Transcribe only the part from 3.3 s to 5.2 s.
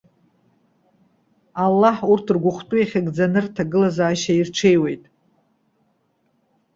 рҭагылазаашьа ирҽеиуеит.